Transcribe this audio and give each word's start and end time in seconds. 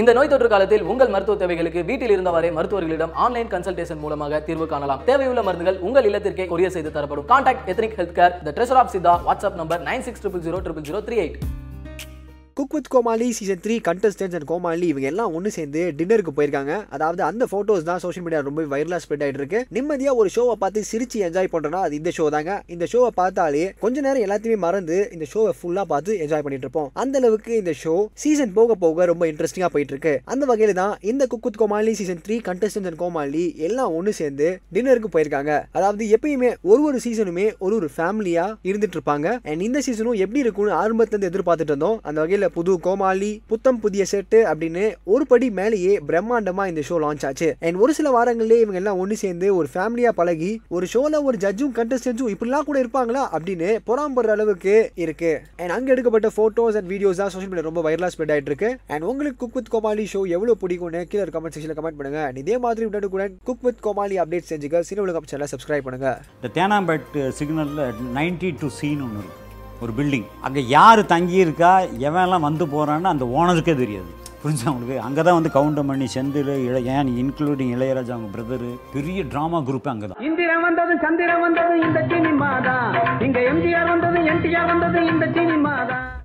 இந்த 0.00 0.12
நோய் 0.16 0.28
தொற்று 0.30 0.48
காலத்தில் 0.52 0.82
உங்கள் 0.92 1.12
மருத்துவ 1.12 1.36
தேவைகளுக்கு 1.42 1.80
வீட்டில் 1.90 2.12
இருந்தவாறே 2.14 2.48
மருத்துவர்களிடம் 2.56 3.12
ஆன்லைன் 3.24 3.48
கன்சல்டேஷன் 3.52 4.00
மூலமாக 4.02 4.40
தீர்வு 4.48 4.66
காணலாம். 4.72 5.00
தேவையுள்ள 5.06 5.42
மருந்துகள் 5.46 5.78
உங்கள் 5.86 6.06
இல்லத்திற்கே 6.08 6.44
கொரியர் 6.50 6.74
செய்து 6.74 6.90
தரப்படும். 6.96 7.26
Contact 7.30 7.70
ethnic 7.72 7.96
health 8.00 8.16
care 8.18 8.34
the 8.46 8.52
treasure 8.56 8.80
of 8.80 8.92
Siddha 8.94 9.14
WhatsApp 9.28 9.56
number 9.60 9.80
nine 9.88 10.04
six 10.08 10.22
triple 10.24 10.44
zero 10.46 10.58
triple 10.66 10.86
zero 10.88 11.00
three 11.06 11.16
eight 11.22 11.38
cook 12.58 12.74
with 12.74 12.88
Comali 12.92 13.26
season 13.36 13.60
three 13.64 13.74
contestants 13.86 14.34
and 14.36 14.46
Comali 14.50 14.86
இவங்க 14.90 15.06
எல்லாம் 15.10 15.32
ஒன்று 15.36 15.50
சேர்ந்து 15.56 15.80
டின்னருக்கு 15.96 16.32
போயிருக்காங்க. 16.36 16.74
அதாவது 16.94 17.20
அந்த 17.26 17.44
ஃபோட்டோஸ் 17.50 17.82
தான் 17.88 18.00
சோஷியல் 18.04 18.24
மீடியா 18.26 18.40
ரொம்ப 18.46 18.62
வைரலாக 18.70 19.00
ஸ்ப்ரெட் 19.04 19.24
ஆகிட்டு 19.24 19.40
இருக்கு 19.40 19.58
நிம்மதியாக 19.76 20.20
ஒரு 20.20 20.30
ஷோவை 20.36 20.54
பார்த்து 20.62 20.82
சிரிச்சு 20.90 21.18
என்ஜாய் 21.26 21.50
பண்ணுறோன்னா 21.54 21.80
அது 21.86 21.94
இந்த 22.00 22.12
ஷோ 22.18 22.26
தாங்க. 22.34 22.52
இந்த 22.74 22.84
ஷோவை 22.92 23.10
பார்த்தாலே 23.18 23.64
கொஞ்ச 23.82 24.04
நேரம் 24.06 24.24
எல்லாத்தையுமே 24.26 24.56
மறந்து 24.64 24.96
இந்த 25.16 25.26
ஷோவை 25.32 25.52
ஃபுல்லாக 25.58 25.86
பார்த்து 25.92 26.16
என்ஜாய் 26.26 26.44
பண்ணிட்டு 26.46 26.66
இருப்போம். 26.66 26.88
அந்த 27.04 27.20
அளவுக்கு 27.22 27.52
இந்த 27.62 27.74
ஷோ 27.82 27.94
சீசன் 28.22 28.54
போக 28.56 28.76
போக 28.84 29.06
ரொம்ப 29.12 29.28
இன்ட்ரெஸ்டிங்காக 29.32 29.70
போயிட்டு 29.76 29.94
இருக்கு 29.96 30.14
அந்த 30.34 30.48
வகையில் 30.52 30.74
தான் 30.80 30.94
இந்த 31.10 31.26
cook 31.34 31.48
with 31.48 31.60
Comali 31.64 31.94
season 32.00 32.24
three 32.28 32.38
contestants 32.48 32.88
and 32.92 33.00
Comali 33.02 33.44
எல்லாம் 33.68 33.92
ஒன்று 33.98 34.16
சேர்ந்து 34.20 34.48
டின்னருக்கு 34.78 35.12
போயிருக்காங்க. 35.18 35.52
அதாவது 35.80 36.08
எப்பயுமே 36.18 36.52
ஒரு 36.70 36.80
ஒரு 36.88 37.00
சீசனுமே 37.06 37.46
ஒரு 37.66 37.76
ஒரு 37.82 37.90
ஃபேமிலியாக 37.98 38.56
இருந்துட்டு 38.72 38.98
இருப்பாங்க. 39.00 39.28
அண்ட் 39.50 39.68
இந்த 39.68 39.84
சீசனும் 39.88 40.18
எப்படி 40.24 40.44
இருக்கும்னு 40.46 40.76
ஆரம்பத்துலேருந்து 40.82 41.32
எதிர்பார்த்துட்டு 41.32 41.74
இருந்தோம். 41.76 42.00
அந்த 42.08 42.18
வகையில் 42.24 42.44
புது 42.54 42.72
கோமாளி 42.86 43.30
புத்தம் 43.52 43.80
புதிய 43.80 44.04
செட்டு 44.10 44.38
அப்படின்னு 44.50 44.84
ஒரு 45.04 45.26
படி 45.26 45.50
மேலேயே 45.50 45.94
பிரம்மாண்டமா 46.08 46.66
இந்த 46.70 46.82
ஷோ 46.88 46.98
லான்ச் 47.04 47.26
ஆச்சு. 47.26 47.48
அண்ட் 47.60 47.80
ஒரு 47.84 47.94
சில 47.98 48.08
வாரங்களிலே 48.16 48.58
இவங்க 48.64 48.80
எல்லாம் 48.82 48.98
ஒன்று 48.98 49.16
சேர்ந்து 49.16 49.48
ஒரு 49.56 49.68
ஃபேமிலியா 49.74 50.12
பழகி 50.20 50.50
ஒரு 50.76 50.86
ஷோல 50.94 51.22
ஒரு 51.28 51.38
ஜட்ஜும் 51.44 51.74
கண்டஸ்டன்ஸும் 51.78 52.32
இப்படிலாம் 52.34 52.68
கூட 52.68 52.78
இருப்பாங்களா 52.82 53.22
அப்படின்னு 53.36 53.70
பொறாம்படுற 53.90 54.34
அளவுக்கு 54.36 54.74
இருக்கு. 55.04 55.32
அண்ட் 55.60 55.74
அங்க 55.76 55.90
எடுக்கப்பட்ட 55.94 56.30
போட்டோஸ் 56.38 56.78
அண்ட் 56.80 56.90
வீடியோஸ் 56.94 57.20
தான் 57.22 57.32
சோஷியல் 57.34 57.52
மீடியா 57.52 57.68
ரொம்ப 57.70 57.84
வைரலா 57.88 58.10
ஸ்ப்ரெட் 58.14 58.34
ஆயிட்டு 58.36 58.52
இருக்கு. 58.52 58.70
அண்ட் 58.86 59.06
உங்களுக்கு 59.12 59.40
குக் 59.44 59.54
வித் 59.54 59.72
கோமாளி 59.76 60.06
ஷோ 60.12 60.22
எவ்வளவு 60.36 60.58
பிடிக்கும்னு 60.64 61.02
கீழே 61.12 61.24
கமெண்ட் 61.36 61.56
செக்ஷன்ல 61.56 61.78
கமெண்ட் 61.80 62.00
பண்ணுங்க. 62.00 62.22
அண்ட் 62.26 62.42
இதே 62.44 62.58
மாதிரி 62.66 62.86
உடனுக்குடன் 62.90 63.38
குக் 63.44 63.64
வித் 63.68 63.82
கோமாளி 63.86 64.18
அப்டேட் 64.24 64.50
செஞ்சுக்க 64.52 64.84
சிறு 64.90 65.02
உலகம் 65.06 65.28
சேனலை 65.32 65.48
சப்ஸ்கிரைப் 65.54 65.88
பண்ணுங்க. 65.88 66.12
இந்த 66.42 66.50
தேனாம்பேட் 66.60 67.18
சிக்னலில் 67.40 67.82
நைன்டி 68.20 68.52
டு 68.60 68.68
சீன் 68.78 69.02
ஒன்று 69.06 69.20
இருக்கு. 69.22 69.44
ஒரு 69.82 69.92
பில்டிங் 69.92 70.28
அங்கே 70.42 70.62
யார் 70.68 71.00
தங்கியிருக்கா 71.10 71.72
எவன்லாம் 72.06 72.46
வந்து 72.46 72.66
போகிறான்னு 72.66 73.12
அந்த 73.12 73.24
ஓனருக்கே 73.36 73.74
தெரியாது. 73.76 74.12
புரிஞ்சா 74.40 74.66
உங்களுக்கு? 74.70 74.96
அங்கே 75.06 75.22
தான் 75.22 75.36
வந்து 75.36 75.50
கவுண்டர் 75.54 75.86
பண்ணி 75.86 76.06
செந்தில் 76.12 76.50
இளையன் 76.66 77.08
இன்க்ளூடிங் 77.20 77.72
இளையராஜா 77.76 78.12
அவங்க 78.14 78.28
பிரதரு 78.34 78.68
பெரிய 78.92 79.20
ட்ராமா 79.32 79.58
குரூப் 79.68 79.88
அங்கே 79.92 80.06
தான் 80.06 80.20
இந்திரன் 80.26 80.62
வந்தது 80.66 80.92
சந்திரன் 81.04 81.42
வந்தது 81.44 81.74
இந்த 81.86 82.00
சினிமா 82.10 82.50
தான் 82.66 82.92
இங்கே 83.26 83.40
எம்ஜிஆர் 83.50 83.90
வந்தது 83.92 84.20
என்டிஆர் 84.32 84.70
வந்தது 84.72 85.00
இந்த 85.12 85.26
சினிமா 85.30 85.45